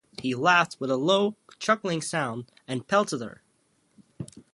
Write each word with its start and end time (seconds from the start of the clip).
He 0.19 0.33
laughed 0.33 0.77
with 0.79 0.89
a 0.89 0.97
low, 0.97 1.35
chuckling 1.59 2.01
sound, 2.01 2.51
and 2.67 2.87
pelted 2.87 3.21
her. 3.21 3.43